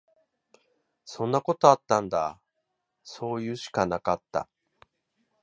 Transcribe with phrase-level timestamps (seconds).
[1.05, 2.39] そんなことあったんだ。
[3.03, 4.49] そういうしかなかった。